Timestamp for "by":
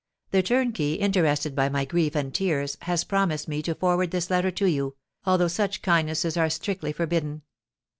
1.55-1.69